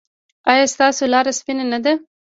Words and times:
ایا 0.51 0.65
ستاسو 0.73 1.03
لاره 1.13 1.31
سپینه 1.39 1.65
نه 1.73 1.79
ده؟ 1.85 1.93